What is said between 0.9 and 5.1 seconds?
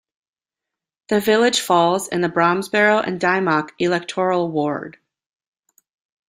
The village falls in the 'Bromesberrow and Dymock' electoral ward.